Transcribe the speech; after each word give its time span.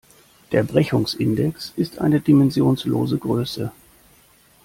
Der 0.51 0.63
Brechungsindex 0.63 1.73
ist 1.77 1.99
eine 1.99 2.19
dimensionslose 2.21 3.19
Größe. 3.19 3.71